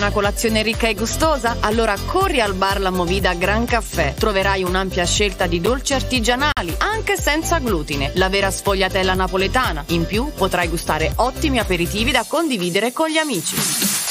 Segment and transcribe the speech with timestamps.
[0.00, 1.58] Una colazione ricca e gustosa?
[1.60, 4.14] Allora corri al bar La Movida Gran Caffè.
[4.14, 8.10] Troverai un'ampia scelta di dolci artigianali, anche senza glutine.
[8.14, 9.84] La vera sfogliatella napoletana.
[9.88, 14.09] In più potrai gustare ottimi aperitivi da condividere con gli amici.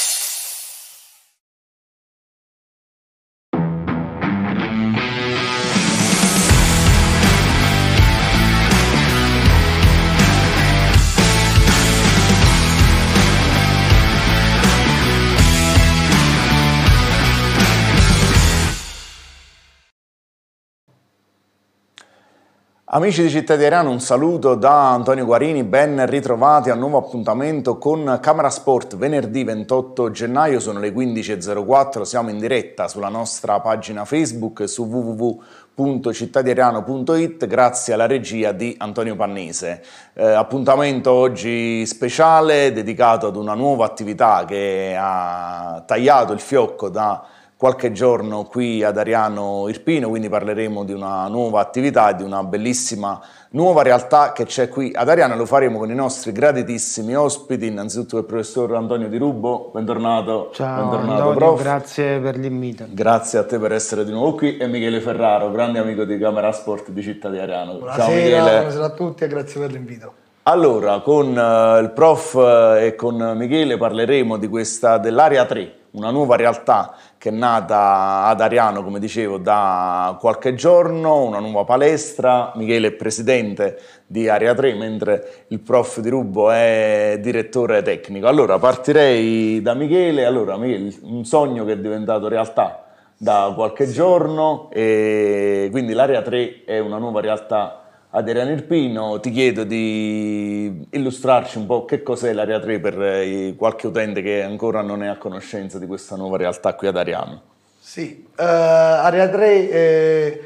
[22.92, 28.18] Amici di Città un saluto da Antonio Guarini, ben ritrovati a un nuovo appuntamento con
[28.20, 34.68] Camera Sport venerdì 28 gennaio, sono le 15.04, siamo in diretta sulla nostra pagina Facebook
[34.68, 39.84] su www.cittadiariano.it grazie alla regia di Antonio Pannese.
[40.14, 47.24] Eh, appuntamento oggi speciale dedicato ad una nuova attività che ha tagliato il fiocco da
[47.60, 53.20] qualche giorno qui ad Ariano Irpino, quindi parleremo di una nuova attività, di una bellissima
[53.50, 58.16] nuova realtà che c'è qui ad Ariano, lo faremo con i nostri graditissimi ospiti, innanzitutto
[58.16, 60.48] il professor Antonio Di Rubo, bentornato.
[60.54, 61.60] Ciao bentornato, Antonio, prof.
[61.60, 62.86] grazie per l'invito.
[62.88, 66.52] Grazie a te per essere di nuovo qui e Michele Ferraro, grande amico di Camera
[66.52, 67.74] Sport di Città di Ariano.
[67.74, 68.56] Buonasera, Ciao Michele.
[68.56, 70.12] buonasera a tutti e grazie per l'invito.
[70.44, 76.10] Allora, con uh, il prof uh, e con Michele parleremo di questa, dell'area 3, una
[76.10, 82.52] nuova realtà che è nata ad Ariano, come dicevo, da qualche giorno, una nuova palestra.
[82.54, 88.26] Michele è presidente di Area 3, mentre il prof di Rubo è direttore tecnico.
[88.26, 90.24] Allora, partirei da Michele.
[90.24, 92.84] Allora, Michele, un sogno che è diventato realtà
[93.16, 97.79] da qualche giorno e quindi l'Area 3 è una nuova realtà
[98.12, 103.54] ad Ariano Irpino, ti chiedo di illustrarci un po' che cos'è l'Area 3 per eh,
[103.56, 107.42] qualche utente che ancora non è a conoscenza di questa nuova realtà qui ad Ariano.
[107.78, 110.40] Sì, uh, Area 3 è,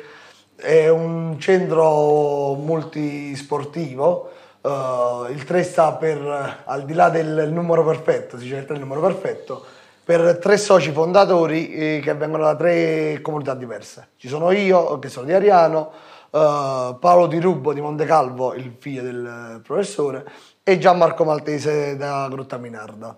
[0.57, 8.39] è, un centro multisportivo, uh, il 3 sta per, al di là del numero perfetto,
[8.39, 9.65] si cerca il numero perfetto,
[10.05, 14.09] per tre soci fondatori eh, che vengono da tre comunità diverse.
[14.19, 15.93] Ci sono io, che sono di Ariano,
[16.35, 20.27] uh, Paolo Di Rubbo di Montecalvo, il figlio del professore,
[20.65, 23.17] e Gianmarco Maltese da Grotta Minarda.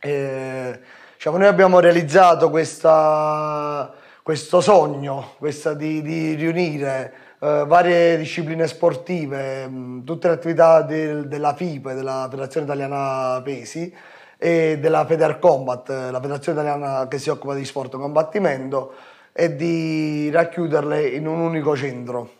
[0.00, 0.80] E,
[1.14, 9.68] diciamo, noi abbiamo realizzato questa, questo sogno questa di, di riunire uh, varie discipline sportive,
[9.68, 13.94] mh, tutte le attività del, della FIPE, della Federazione Italiana Pesi,
[14.42, 18.92] e della Feder Combat, la federazione italiana che si occupa di sport e combattimento,
[19.32, 22.38] e di racchiuderle in un unico centro.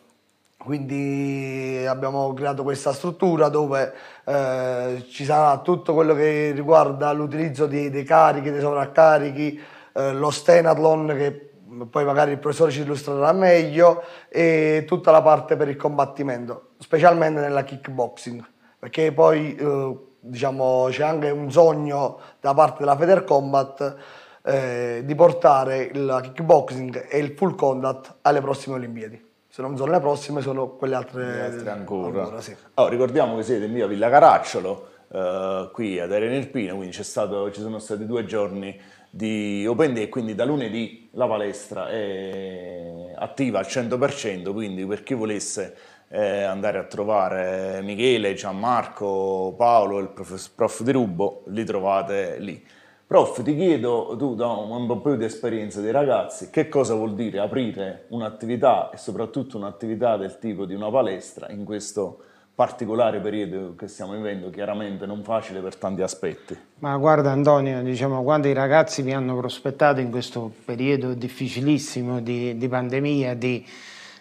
[0.63, 3.95] Quindi abbiamo creato questa struttura dove
[4.25, 9.59] eh, ci sarà tutto quello che riguarda l'utilizzo dei carichi, dei sovraccarichi,
[9.95, 11.51] eh, lo stenathlon che
[11.89, 17.41] poi magari il professore ci illustrerà meglio e tutta la parte per il combattimento, specialmente
[17.41, 18.45] nella kickboxing,
[18.79, 23.97] perché poi eh, diciamo, c'è anche un sogno da parte della Feder Combat
[24.43, 29.91] eh, di portare il kickboxing e il full contact alle prossime Olimpiadi se non sono
[29.91, 32.55] le prossime sono quelle altre, le altre ancora, ancora sì.
[32.75, 37.51] allora, ricordiamo che siete in via Villa Caracciolo uh, qui ad Arena Irpino quindi stato,
[37.51, 38.81] ci sono stati due giorni
[39.11, 45.15] di Open Day quindi da lunedì la palestra è attiva al 100% quindi per chi
[45.15, 45.77] volesse
[46.11, 52.65] eh, andare a trovare Michele, Gianmarco, Paolo, il prof, prof di Rubo li trovate lì
[53.11, 57.15] Prof, ti chiedo, tu da un po' più di esperienza dei ragazzi, che cosa vuol
[57.15, 62.21] dire aprire un'attività e soprattutto un'attività del tipo di una palestra in questo
[62.55, 66.57] particolare periodo che stiamo vivendo, chiaramente non facile per tanti aspetti.
[66.79, 72.57] Ma guarda Antonio, diciamo, quando i ragazzi mi hanno prospettato in questo periodo difficilissimo di,
[72.57, 73.67] di pandemia, di,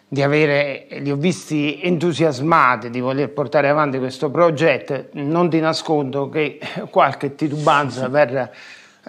[0.08, 6.28] di avere, li ho visti entusiasmati di voler portare avanti questo progetto, non ti nascondo
[6.28, 6.58] che
[6.90, 8.52] qualche titubanza per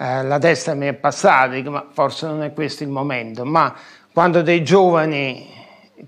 [0.01, 3.71] eh, la testa mi è passata, dico, ma forse non è questo il momento, ma
[4.11, 5.47] quando dei giovani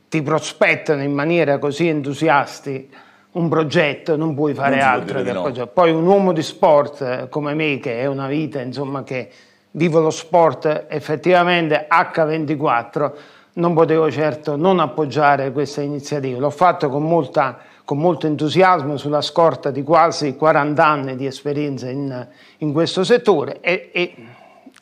[0.10, 2.98] ti prospettano in maniera così entusiastica
[3.34, 5.68] un progetto, non puoi fare non altro che no.
[5.68, 9.30] Poi un uomo di sport eh, come me, che è una vita insomma, che
[9.72, 13.12] vivo lo sport effettivamente H24,
[13.54, 16.40] non potevo certo non appoggiare questa iniziativa.
[16.40, 21.89] L'ho fatto con molta con molto entusiasmo sulla scorta di quasi 40 anni di esperienza
[21.89, 22.27] in,
[22.59, 24.15] in questo settore e, e,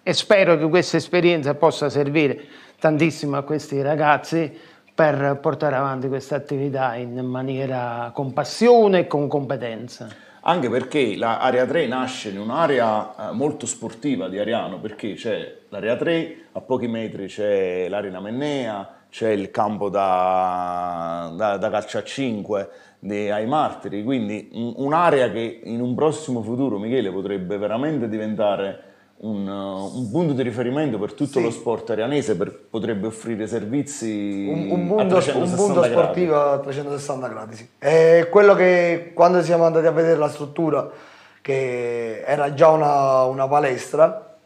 [0.04, 2.40] e, spero che questa esperienza possa servire
[2.80, 4.52] tantissimo a questi ragazzi
[4.94, 10.08] per portare avanti questa attività in maniera con passione e con competenza.
[10.42, 15.96] anche perché l'area 3 nasce in un'area eh, molto sportiva di Ariano, perché c'è l'area
[15.96, 22.04] 3, a pochi metri c'è l'Arena Mennea, c'è il campo da, da, da calcio a
[22.04, 28.84] 5 di, ai martiri, quindi un'area che in un prossimo futuro, Michele, potrebbe veramente diventare
[29.18, 31.44] un, un punto di riferimento per tutto sì.
[31.44, 37.28] lo sport arianese, per, potrebbe offrire servizi un, un mondo, un mondo sportivo a 360
[37.28, 37.56] gradi.
[37.56, 37.68] Sì.
[37.78, 40.90] È quello che quando siamo andati a vedere la struttura,
[41.42, 44.38] che era già una, una palestra,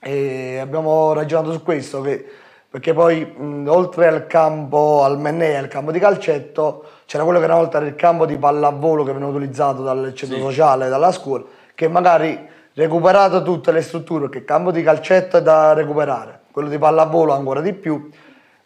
[0.00, 2.24] e abbiamo ragionato su questo, che
[2.74, 7.44] perché poi mh, oltre al campo, al Mennea, al campo di calcetto, c'era quello che
[7.44, 10.42] una volta era il campo di pallavolo che veniva utilizzato dal centro sì.
[10.42, 12.36] sociale, dalla scuola, che magari
[12.72, 17.32] recuperato tutte le strutture, perché il campo di calcetto è da recuperare, quello di pallavolo
[17.32, 18.10] ancora di più,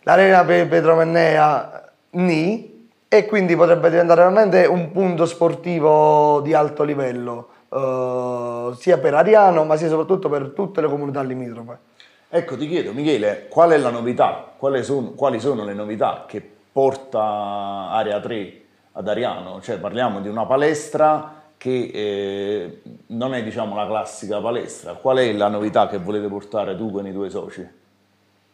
[0.04, 7.48] l'arena Pedro Mennea ni, e quindi potrebbe diventare veramente un punto sportivo di alto livello,
[7.68, 11.96] eh, sia per Ariano ma sia soprattutto per tutte le comunità limitrofe.
[12.30, 14.52] Ecco, ti chiedo, Michele, qual è la novità?
[14.58, 18.60] Quali sono, quali sono le novità che porta Area 3
[18.92, 19.62] ad Ariano?
[19.62, 24.92] Cioè, parliamo di una palestra che eh, non è diciamo la classica palestra.
[24.92, 27.66] Qual è la novità che volete portare tu con i tuoi soci?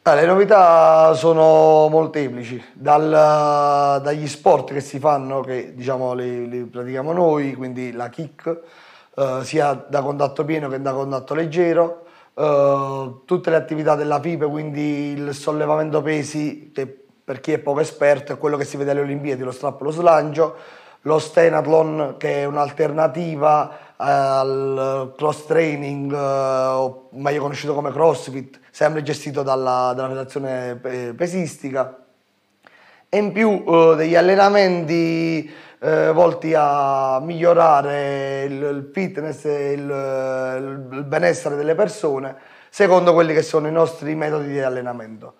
[0.02, 3.10] Eh, le novità sono molteplici, Dal,
[4.00, 8.60] dagli sport che si fanno, che diciamo li, li pratichiamo noi, quindi la kick,
[9.16, 12.03] eh, sia da contatto pieno che da contatto leggero,
[12.34, 17.78] Uh, tutte le attività della FIPE, quindi il sollevamento pesi, che per chi è poco
[17.78, 20.56] esperto è quello che si vede alle Olimpiadi, lo strappo, lo slancio,
[21.02, 21.18] lo
[22.16, 29.92] che è un'alternativa uh, al cross training, uh, meglio conosciuto come CrossFit, sempre gestito dalla,
[29.94, 30.74] dalla federazione
[31.14, 32.04] pesistica,
[33.08, 35.48] e in più degli allenamenti
[35.84, 39.82] eh, volti a migliorare il, il fitness e il,
[40.90, 42.34] il, benessere delle persone
[42.70, 45.34] secondo quelli che sono i nostri metodi di allenamento.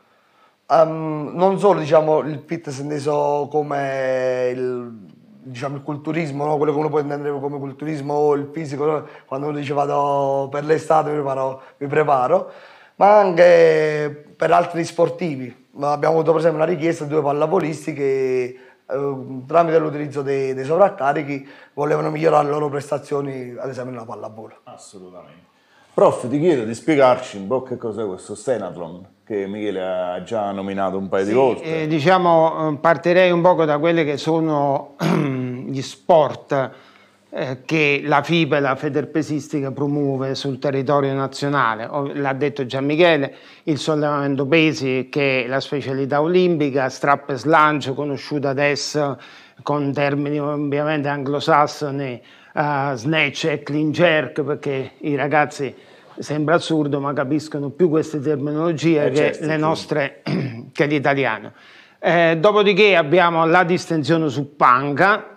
[0.66, 4.92] Um, non solo diciamo, il fitness inteso come il,
[5.44, 6.56] diciamo, il culturismo, no?
[6.58, 9.06] quello che uno può intendere come culturismo o il fisico, no?
[9.24, 12.50] quando uno dice vado per l'estate mi preparo, mi preparo,
[12.96, 15.68] ma anche per altri sportivi.
[15.80, 21.48] Abbiamo avuto per esempio una richiesta di due pallavolisti che tramite l'utilizzo dei, dei sovraccarichi
[21.72, 24.56] volevano migliorare le loro prestazioni, ad esempio nella pallavolo.
[24.64, 25.52] Assolutamente.
[25.94, 30.50] Prof, ti chiedo di spiegarci un po' che cos'è questo Senathlon che Michele ha già
[30.50, 31.82] nominato un paio sì, di volte.
[31.82, 36.70] Eh, diciamo, eh, partirei un po' da quelli che sono gli sport eh,
[37.64, 41.88] che la FIBE, la Federpesistica, promuove sul territorio nazionale.
[42.14, 43.34] L'ha detto già Michele,
[43.64, 49.18] il sollevamento pesi che è la specialità olimpica, strap e slancio conosciuta adesso
[49.62, 52.22] con termini ovviamente anglosassoni,
[52.54, 55.74] uh, snatch e clean jerk perché i ragazzi
[56.18, 60.22] sembra assurdo ma capiscono più queste terminologie eh, che certo, le nostre
[60.72, 61.52] che l'italiano.
[61.98, 65.33] Eh, dopodiché abbiamo la distensione su panca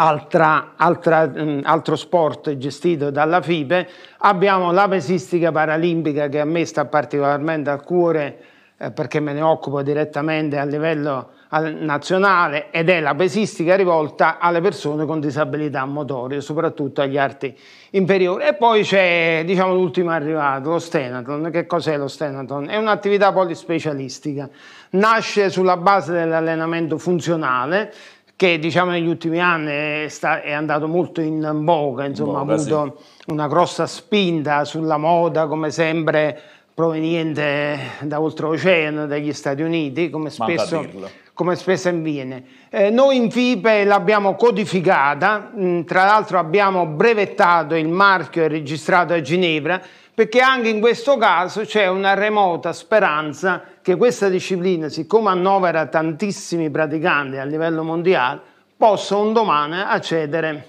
[0.00, 3.88] altra, altra, um, altro sport gestito dalla FIBE,
[4.18, 8.38] abbiamo la pesistica paralimpica che a me sta particolarmente a cuore
[8.78, 14.60] eh, perché me ne occupo direttamente a livello nazionale ed è la pesistica rivolta alle
[14.60, 17.54] persone con disabilità motorie, soprattutto agli arti
[17.90, 18.44] inferiori.
[18.44, 21.50] E poi c'è diciamo, l'ultimo arrivato, lo Stenaton.
[21.50, 22.70] Che cos'è lo Stenaton?
[22.70, 24.48] È un'attività polispecialistica.
[24.90, 27.92] Nasce sulla base dell'allenamento funzionale,
[28.40, 32.96] che diciamo negli ultimi anni è, sta, è andato molto in voga, insomma ha avuto
[32.96, 33.32] sì.
[33.32, 36.40] una grossa spinta sulla moda come sempre
[36.72, 40.88] proveniente da oltreoceano, dagli Stati Uniti, come spesso,
[41.34, 42.44] come spesso avviene.
[42.70, 48.48] Eh, noi in FIPE l'abbiamo codificata, mh, mm, tra l'altro abbiamo brevettato il marchio e
[48.48, 49.82] registrato a Ginevra,
[50.20, 56.68] perché anche in questo caso c'è una remota speranza che questa disciplina, siccome annovera tantissimi
[56.68, 58.38] praticanti a livello mondiale,
[58.76, 60.66] possa un domani accedere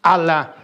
[0.00, 0.54] alla,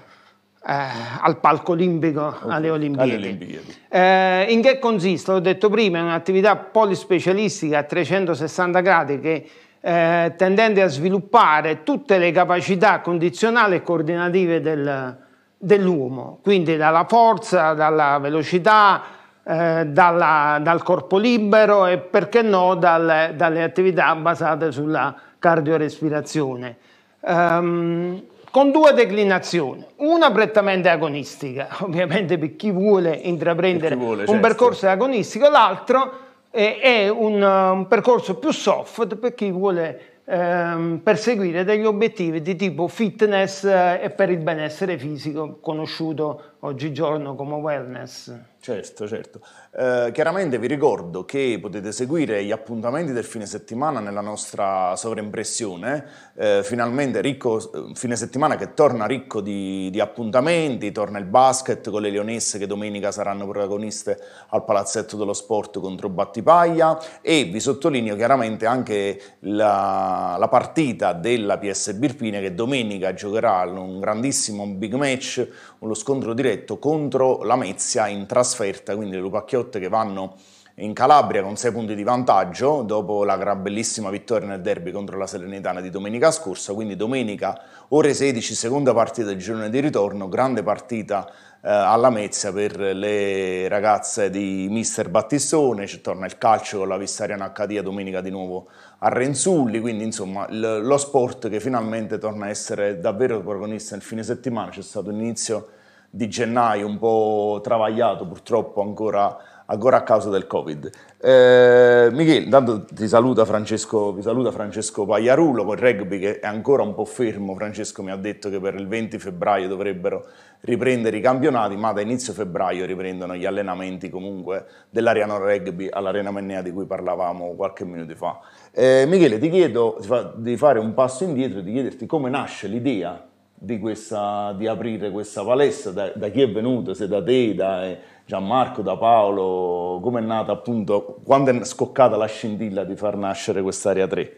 [0.67, 0.73] eh,
[1.21, 2.57] al palco olimpico, okay.
[2.57, 3.11] alle Olimpiadi.
[3.11, 3.77] Alle Olimpiadi.
[3.91, 5.33] Eh, in che consiste?
[5.33, 9.51] L'ho detto prima, è un'attività polispecialistica a 360 gradi che
[9.83, 15.24] eh, tendente a sviluppare tutte le capacità condizionali e coordinative del,
[15.65, 19.03] dell'uomo, quindi dalla forza, dalla velocità,
[19.43, 26.77] eh, dalla, dal corpo libero e perché no dal, dalle attività basate sulla cardiorespirazione.
[27.21, 34.27] Um, con due declinazioni, una prettamente agonistica, ovviamente per chi vuole intraprendere chi vuole, un
[34.27, 34.41] certo.
[34.41, 36.13] percorso agonistico, l'altro
[36.51, 42.57] è, è un, un, percorso più soft per chi vuole ehm, perseguire degli obiettivi di
[42.57, 48.35] tipo fitness eh, e per il benessere fisico, conosciuto oggigiorno come wellness.
[48.65, 49.41] Certo, certo.
[49.77, 56.07] Eh, chiaramente vi ricordo che potete seguire gli appuntamenti del fine settimana nella nostra sovraimpressione,
[56.35, 61.91] eh, finalmente ricco, eh, fine settimana che torna ricco di, di, appuntamenti, torna il basket
[61.91, 64.19] con le Leonesse che domenica saranno protagoniste
[64.49, 71.59] al Palazzetto dello Sport contro Battipaglia e vi sottolineo chiaramente anche la, la partita della
[71.59, 75.47] PS Birpine che domenica giocherà un grandissimo big match,
[75.85, 80.37] uno scontro diretto contro la Mezia in trasferta, quindi le Lupacchiotte che vanno
[80.79, 85.17] in Calabria con 6 punti di vantaggio dopo la gran bellissima vittoria nel derby contro
[85.17, 90.29] la Serenitana di domenica scorsa, quindi domenica ore 16, seconda partita del girone di ritorno,
[90.29, 91.31] grande partita
[91.63, 96.97] eh, alla Mezia per le ragazze di mister Battistone, ci torna il calcio con la
[96.97, 98.67] Vissariana Accadia domenica di nuovo
[98.99, 104.25] a Renzulli, quindi insomma lo sport che finalmente torna a essere davvero protagonista nel fine
[104.25, 105.69] settimana, c'è stato un inizio
[106.15, 109.37] di gennaio un po' travagliato purtroppo ancora,
[109.67, 110.91] ancora a causa del Covid.
[111.19, 116.47] Eh, Michele, intanto ti saluta Francesco, ti saluta Francesco Pagliarulo con il rugby che è
[116.47, 117.55] ancora un po' fermo.
[117.55, 120.27] Francesco mi ha detto che per il 20 febbraio dovrebbero
[120.61, 126.63] riprendere i campionati, ma da inizio febbraio riprendono gli allenamenti comunque dell'Ariano Rugby all'Arena Mennea
[126.63, 128.41] di cui parlavamo qualche minuto fa.
[128.73, 129.99] Eh, Michele, ti chiedo
[130.37, 133.33] di fare un passo indietro e di chiederti come nasce l'idea
[133.65, 137.85] di, questa, di aprire questa palestra, da, da, chi è venuto, se da te, da
[137.85, 143.17] eh, Gianmarco, da Paolo, come è nata appunto, quando è scoccata la scintilla di far
[143.17, 144.37] nascere quest'area 3?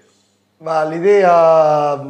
[0.59, 2.05] Ma l'idea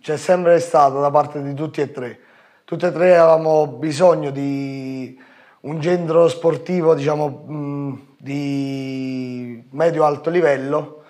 [0.00, 2.20] c'è sempre stata da parte di tutti e tre.
[2.64, 5.20] Tutti e tre avevamo bisogno di
[5.62, 11.00] un centro sportivo, diciamo, di medio-alto livello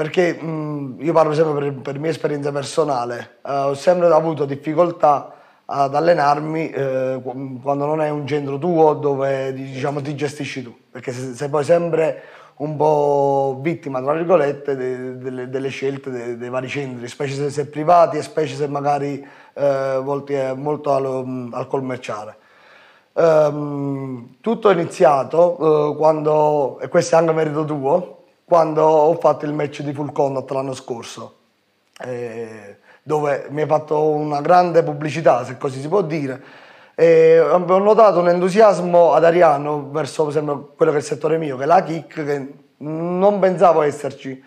[0.00, 5.34] perché io parlo sempre per, per mia esperienza personale, eh, ho sempre avuto difficoltà
[5.72, 7.20] ad allenarmi eh,
[7.62, 12.22] quando non è un centro tuo dove diciamo, ti gestisci tu, perché sei, poi sempre
[12.56, 17.66] un po' vittima, tra virgolette, de, de, delle scelte dei, vari centri, specie se sei
[17.66, 19.24] privati e specie se magari
[19.54, 22.36] eh, volti molto al, al commerciale.
[23.12, 29.44] Um, tutto è iniziato uh, quando, e questo è anche merito tuo, quando ho fatto
[29.44, 31.34] il match di full contact l'anno scorso,
[32.04, 36.42] eh, dove mi ha fatto una grande pubblicità, se così si può dire.
[36.94, 41.56] E ho notato un entusiasmo ad Ariano verso esempio, quello che è il settore mio,
[41.56, 44.42] che è la kick, che non pensavo esserci.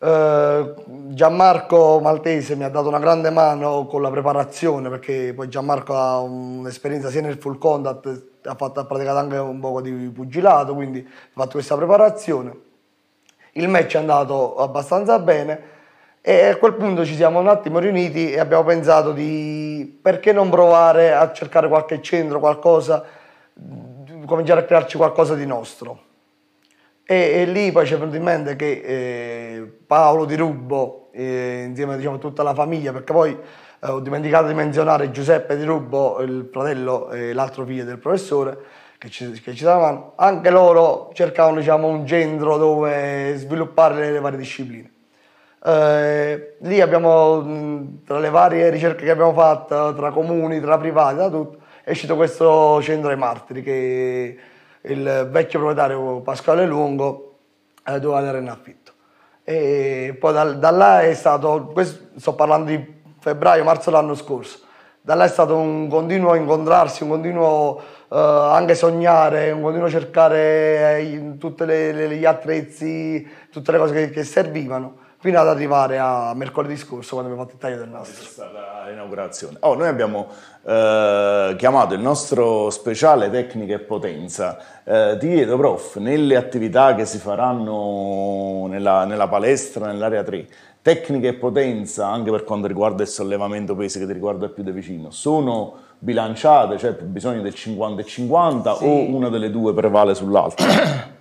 [0.00, 5.96] Eh, Gianmarco Maltese mi ha dato una grande mano con la preparazione perché poi Gianmarco
[5.96, 10.74] ha un'esperienza sia nel full contact, ha, fatto, ha praticato anche un po' di pugilato,
[10.74, 12.66] quindi ha fatto questa preparazione
[13.58, 15.76] il match è andato abbastanza bene
[16.28, 20.50] e a quel punto ci siamo un attimo riuniti e abbiamo pensato di perché non
[20.50, 23.02] provare a cercare qualche centro, qualcosa,
[24.26, 26.02] cominciare a crearci qualcosa di nostro.
[27.02, 31.64] E, e lì poi ci è venuto in mente che eh, Paolo Di Rubbo, eh,
[31.66, 35.64] insieme diciamo, a tutta la famiglia, perché poi eh, ho dimenticato di menzionare Giuseppe Di
[35.64, 38.58] Rubbo, il fratello e l'altro figlio del professore,
[38.98, 44.20] che ci, che ci davano, anche loro cercavano diciamo, un centro dove sviluppare le, le
[44.20, 44.96] varie discipline.
[45.64, 51.28] Eh, lì abbiamo, tra le varie ricerche che abbiamo fatto, tra comuni, tra privati, da
[51.28, 54.38] tutto, è uscito questo centro ai martiri che
[54.82, 57.38] il vecchio proprietario Pasquale Lungo
[57.84, 58.92] eh, doveva dare in affitto.
[59.42, 61.74] E poi da, da là è stato,
[62.16, 64.60] sto parlando di febbraio, marzo dell'anno scorso,
[65.00, 70.98] da là è stato un continuo incontrarsi, un continuo uh, anche sognare, un continuo cercare
[70.98, 76.76] eh, tutti gli attrezzi, tutte le cose che, che, servivano, fino ad arrivare a mercoledì
[76.76, 78.24] scorso quando abbiamo fatto il taglio del nastro.
[78.24, 79.56] È stata l'inaugurazione.
[79.60, 80.28] Oh, noi abbiamo
[80.62, 84.58] uh, chiamato il nostro speciale tecnica e potenza.
[84.84, 90.46] Uh, ti chiedo, prof, nelle attività che si faranno nella, nella palestra, nell'area 3,
[90.82, 94.70] tecnica e potenza, anche per quanto riguarda il sollevamento pesi che ti riguarda più da
[94.70, 98.84] vicino, sono bilanciate, cioè bisogno del 50 e 50 sì.
[98.84, 100.66] o una delle due prevale sull'altra?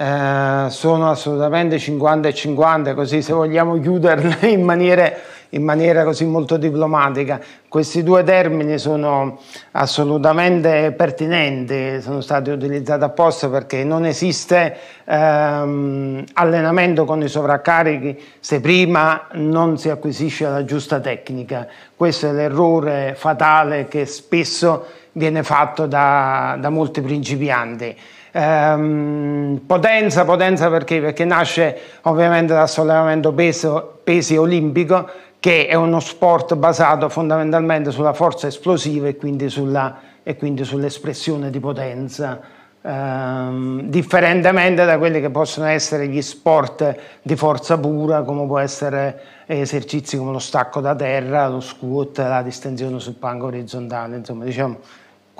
[0.00, 5.12] Eh, sono assolutamente 50 e 50, così se vogliamo chiuderle in maniera,
[5.50, 7.38] in maniera così molto diplomatica.
[7.68, 9.38] Questi due termini sono
[9.72, 18.62] assolutamente pertinenti, sono stati utilizzati apposta perché non esiste ehm, allenamento con i sovraccarichi se
[18.62, 21.66] prima non si acquisisce la giusta tecnica.
[21.94, 27.96] Questo è l'errore fatale che spesso viene fatto da, da molti principianti.
[28.32, 31.00] Ehm, potenza, potenza perché?
[31.00, 35.08] Perché nasce ovviamente dal sollevamento peso, pesi olimpico
[35.40, 41.48] che è uno sport basato fondamentalmente sulla forza esplosiva e quindi, sulla, e quindi sull'espressione
[41.48, 42.40] di potenza,
[42.82, 49.20] ehm, differentemente da quelli che possono essere gli sport di forza pura, come può essere
[49.46, 54.78] esercizi come lo stacco da terra, lo squat, la distensione sul panco orizzontale, insomma diciamo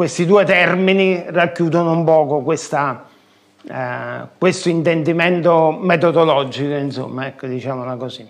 [0.00, 3.04] questi due termini racchiudono un poco questa,
[3.70, 8.26] eh, questo intendimento metodologico, insomma, ecco, diciamola così.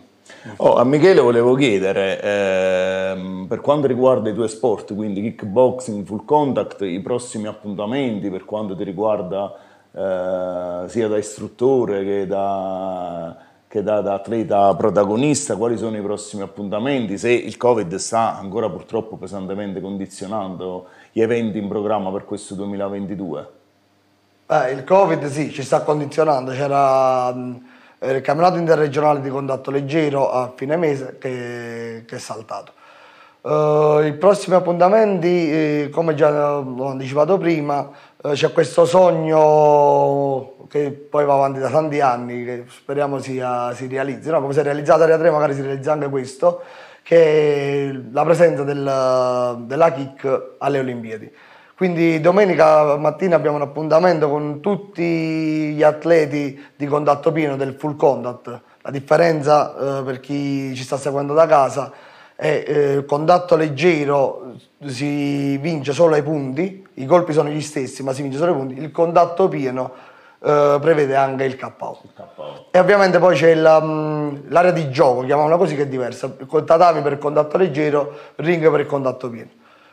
[0.56, 6.24] Oh, a Michele volevo chiedere, ehm, per quanto riguarda i tuoi sport, quindi kickboxing, full
[6.24, 9.54] contact, i prossimi appuntamenti per quanto ti riguarda
[9.92, 13.36] eh, sia da istruttore che da,
[13.70, 18.68] che da, da, atleta protagonista, quali sono i prossimi appuntamenti, se il Covid sta ancora
[18.68, 23.48] purtroppo pesantemente condizionando gli eventi in programma per questo 2022?
[24.48, 27.32] Eh, il Covid sì, ci sta condizionando, c'era
[28.00, 32.72] eh, il campionato interregionale di contatto leggero a fine mese che, che è saltato.
[33.42, 37.88] Uh, I prossimi appuntamenti, eh, come già ho anticipato prima,
[38.22, 44.28] c'è questo sogno che poi va avanti da tanti anni, che speriamo sia, si realizzi.
[44.30, 44.40] No?
[44.40, 46.62] Come si è realizzato Area 3, magari si realizza anche questo,
[47.02, 51.32] che è la presenza del, della KIC alle Olimpiadi.
[51.74, 57.96] Quindi domenica mattina abbiamo un appuntamento con tutti gli atleti di contatto pieno del full
[57.96, 58.60] contact.
[58.82, 61.90] La differenza eh, per chi ci sta seguendo da casa
[62.40, 64.54] è eh, il contatto leggero
[64.86, 68.56] si vince solo ai punti, i colpi sono gli stessi ma si vince solo ai
[68.56, 69.92] punti, il contatto pieno
[70.42, 72.00] eh, prevede anche il KO.
[72.70, 76.34] E ovviamente poi c'è la, mm, l'area di gioco, chiamiamola così, che è diversa.
[76.38, 79.50] Il tatami per il contatto leggero, ring per il contatto pieno.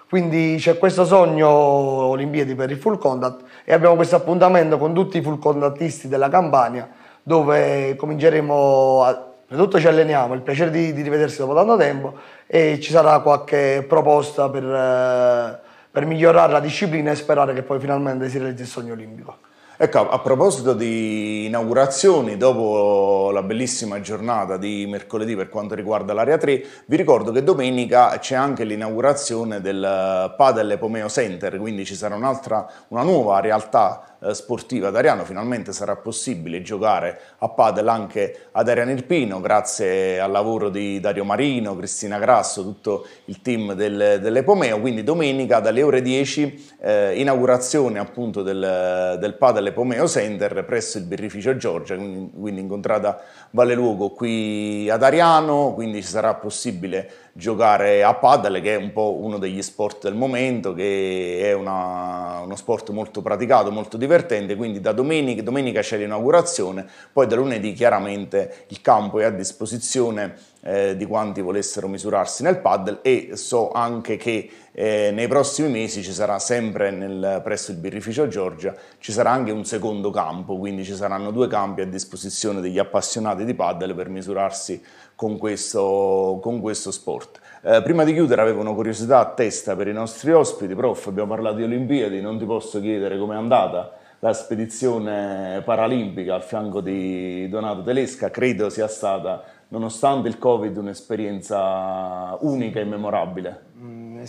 [0.07, 5.17] Quindi c'è questo sogno Olimpiadi per il full contact e abbiamo questo appuntamento con tutti
[5.17, 6.89] i full contattisti della Campania
[7.21, 9.31] dove cominceremo a...
[9.49, 13.85] Innanzitutto ci alleniamo, il piacere di, di rivedersi dopo tanto tempo e ci sarà qualche
[13.87, 18.67] proposta per, eh, per migliorare la disciplina e sperare che poi finalmente si realizzi il
[18.67, 19.37] sogno olimpico.
[19.79, 26.39] Ecco, a proposito di inaugurazioni, dopo la bellissima giornata di mercoledì per quanto riguarda l'area
[26.39, 32.15] 3, vi ricordo che domenica c'è anche l'inaugurazione del Padel Epomeo Center, quindi ci sarà
[32.15, 34.87] un'altra, una nuova realtà eh, sportiva.
[34.87, 40.69] Ad Ariano, finalmente sarà possibile giocare a padel anche ad Ariano Irpino grazie al lavoro
[40.69, 46.77] di Dario Marino, Cristina Grasso, tutto il team del, dell'Epomeo, quindi domenica dalle ore 10
[46.79, 53.21] eh, inaugurazione appunto del, del Padel Epomeo Center presso il birrificio Giorgia, quindi, quindi incontrata
[53.51, 58.91] Valle Luogo qui ad Ariano, quindi ci sarà possibile giocare a paddle che è un
[58.91, 64.55] po' uno degli sport del momento, che è una, uno sport molto praticato, molto divertente,
[64.55, 70.35] quindi da domenica, domenica c'è l'inaugurazione, poi da lunedì chiaramente il campo è a disposizione
[70.67, 76.03] eh, di quanti volessero misurarsi nel paddle e so anche che eh, nei prossimi mesi
[76.03, 80.83] ci sarà sempre nel, presso il birrificio Giorgia, ci sarà anche un secondo campo, quindi
[80.83, 84.83] ci saranno due campi a disposizione degli appassionati di paddle per misurarsi
[85.15, 87.39] con questo, con questo sport.
[87.63, 91.29] Eh, prima di chiudere avevo una curiosità a testa per i nostri ospiti, prof, abbiamo
[91.33, 97.47] parlato di Olimpiadi, non ti posso chiedere com'è andata la spedizione paralimpica al fianco di
[97.49, 103.61] Donato Telesca, credo sia stata, nonostante il Covid, un'esperienza unica e memorabile.
[103.79, 104.19] Mm,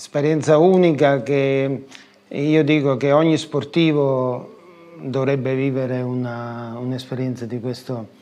[0.58, 1.84] unica che
[2.28, 4.56] io dico che ogni sportivo
[5.00, 8.16] dovrebbe vivere una, un'esperienza di questo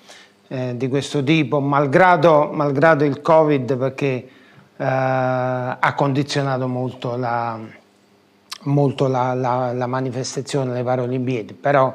[0.49, 4.29] eh, di questo tipo, malgrado, malgrado, il Covid, perché
[4.77, 7.59] eh, ha condizionato molto, la,
[8.63, 11.93] molto la, la, la, manifestazione delle Paralimpiadi, però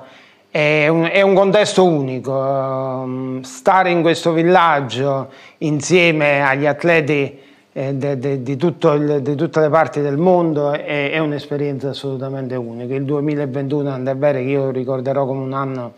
[0.51, 3.39] è un, è un contesto unico.
[3.43, 7.39] stare in questo villaggio insieme agli atleti
[7.71, 12.93] eh, de, de, di, tutte le parti del mondo è, è un'esperienza assolutamente unica.
[12.93, 15.93] Il 2021 è vero che io ricorderò come un anno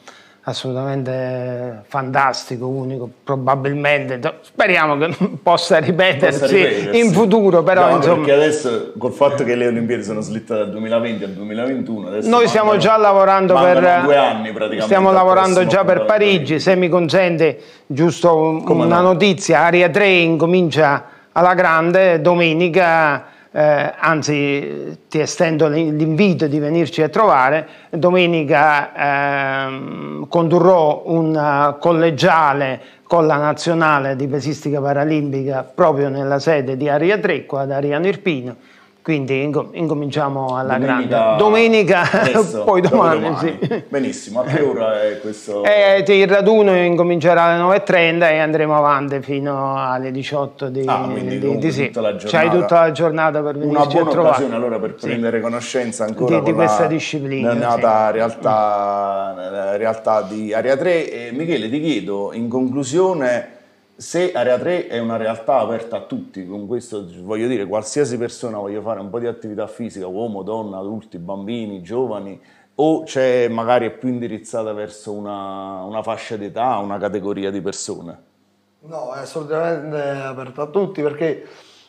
[0.46, 7.00] assolutamente fantastico, unico, probabilmente, speriamo che possa ripetersi, possa ripetersi.
[7.00, 8.16] in futuro, però no, insomma...
[8.16, 12.76] Perché adesso, col fatto che le Olimpiadi sono slittate dal 2020 al 2021, noi stiamo
[12.78, 14.02] già lavorando per...
[14.04, 14.82] due anni praticamente.
[14.82, 19.14] Stiamo lavorando già per Parigi, se mi consente giusto Come una no?
[19.14, 27.10] notizia, Aria 3 incomincia alla grande domenica eh, anzi ti estendo l'invito di venirci a
[27.10, 36.76] trovare, domenica eh, condurrò un collegiale con la nazionale di pesistica paralimpica proprio nella sede
[36.76, 38.56] di Aria 3, qua ad Ariano Irpino,
[39.04, 41.44] quindi incominciamo alla Domenica, grande.
[41.44, 43.20] Domenica, adesso, poi domani.
[43.20, 43.60] domani.
[43.62, 43.84] Sì.
[43.90, 45.62] Benissimo, a che ora è questo?
[45.84, 51.38] Eh, il raduno incomincerà alle 9.30 e andremo avanti fino alle 18 di, ah, quindi
[51.38, 51.86] di, di sì.
[51.88, 52.38] tutta la giornata.
[52.38, 54.20] C'hai tutta la giornata per Una buona a trovare.
[54.30, 55.08] occasione allora per sì.
[55.08, 57.54] prendere conoscenza ancora di, di questa disciplina.
[57.54, 58.14] Nata sì.
[58.14, 61.12] realtà, realtà di Area 3.
[61.12, 63.62] E Michele, ti chiedo in conclusione
[63.96, 68.58] se Area 3 è una realtà aperta a tutti, con questo voglio dire qualsiasi persona
[68.58, 72.40] voglia fare un po' di attività fisica, uomo, donna, adulti, bambini, giovani,
[72.76, 78.32] o c'è magari è più indirizzata verso una, una fascia d'età, una categoria di persone?
[78.80, 81.48] No, è assolutamente aperta a tutti perché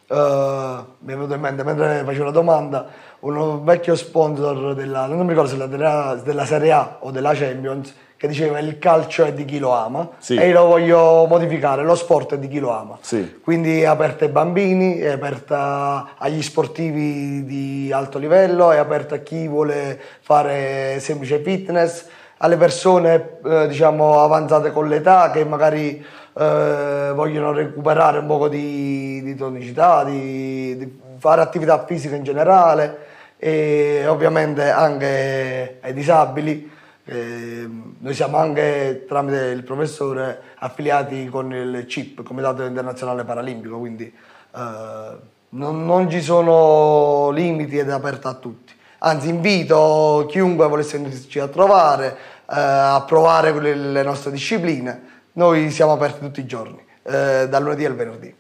[0.09, 2.87] uh, mi è venuto in mente mentre facevo la domanda
[3.21, 7.95] un vecchio sponsor della, non mi ricordo se della, della Serie A o della Champions
[8.17, 10.37] che diceva il calcio è di chi lo ama sì.
[10.37, 12.97] e io lo voglio modificare, lo sport è di chi lo ama.
[13.01, 13.39] Sì.
[13.43, 19.19] Quindi è aperta ai bambini, è aperta agli sportivi di alto livello, è aperta a
[19.19, 22.07] chi vuole fare semplice fitness,
[22.39, 26.05] alle persone eh, diciamo avanzate con l'età che magari
[26.37, 29.04] eh, vogliono recuperare un po' di,
[29.35, 36.73] di tonicità, di, di fare attività fisica in generale e ovviamente anche ai disabili
[37.07, 37.69] eh,
[37.99, 45.17] noi siamo anche tramite il professore affiliati con il CIP, Comitato Internazionale Paralimpico, quindi eh,
[45.51, 48.73] non, non, ci sono limiti ed è aperta a tutti.
[49.01, 52.17] Anzi invito chiunque volesse venirci a trovare,
[52.51, 55.13] eh, a provare le nostre discipline.
[55.33, 58.35] Noi siamo aperti tutti i giorni, eh, dal lunedì al venerdì.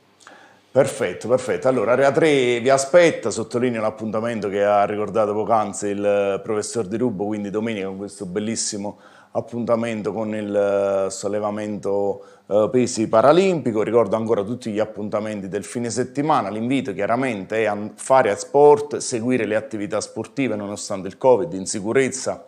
[0.74, 1.68] Perfetto, perfetto.
[1.68, 7.26] Allora, Area 3 vi aspetta, sottolineo l'appuntamento che ha ricordato poc'anzi il professor Di Rubo,
[7.26, 8.98] quindi domenica con questo bellissimo
[9.30, 10.52] appuntamento con il
[11.06, 13.84] eh, sollevamento uh, pesi paralimpico.
[13.84, 16.48] Ricordo ancora tutti gli appuntamenti del fine settimana.
[16.48, 22.46] L'invito chiaramente è a fare sport, seguire le attività sportive nonostante il Covid, in sicurezza,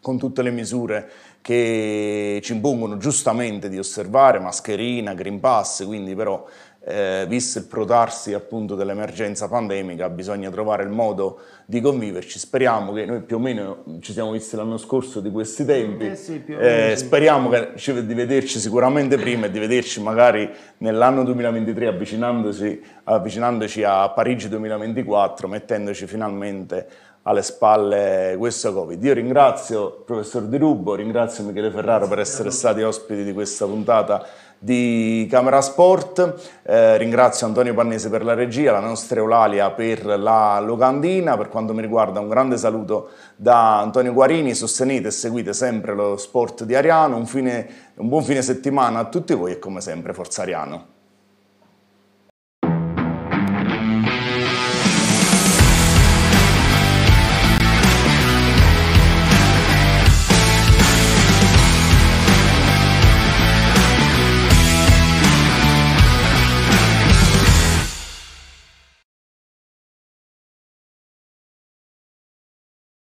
[0.00, 1.10] con tutte le misure
[1.46, 6.44] che ci impongono giustamente di osservare, mascherina, Green Pass, quindi però
[6.88, 12.38] eh, visto il protarsi appunto dell'emergenza pandemica, bisogna trovare il modo di conviverci.
[12.38, 16.14] Speriamo che noi più o meno ci siamo visti l'anno scorso di questi tempi, eh
[16.14, 17.72] sì, eh, speriamo che,
[18.06, 25.48] di vederci sicuramente prima e di vederci magari nell'anno 2023 avvicinandoci, avvicinandoci a Parigi 2024,
[25.48, 26.86] mettendoci finalmente
[27.22, 29.02] alle spalle questo Covid.
[29.02, 33.66] Io ringrazio il professor Di Rubo, ringrazio Michele Ferraro per essere stati ospiti di questa
[33.66, 34.24] puntata
[34.58, 40.58] di Camera Sport, eh, ringrazio Antonio Pannese per la regia, la nostra Eulalia per la
[40.60, 45.94] locandina, per quanto mi riguarda un grande saluto da Antonio Guarini, sostenete e seguite sempre
[45.94, 49.80] lo sport di Ariano, un, fine, un buon fine settimana a tutti voi e come
[49.80, 50.95] sempre Forza Ariano.